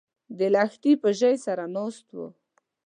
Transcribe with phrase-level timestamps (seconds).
[0.37, 2.17] د لښتي په ژۍ سره ناست و